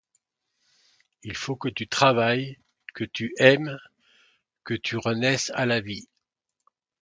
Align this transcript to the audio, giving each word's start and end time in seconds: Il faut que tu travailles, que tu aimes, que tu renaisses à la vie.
Il 1.21 1.35
faut 1.35 1.55
que 1.55 1.69
tu 1.69 1.87
travailles, 1.87 2.57
que 2.95 3.03
tu 3.03 3.33
aimes, 3.37 3.77
que 4.63 4.73
tu 4.73 4.97
renaisses 4.97 5.51
à 5.53 5.67
la 5.67 5.79
vie. 5.79 6.07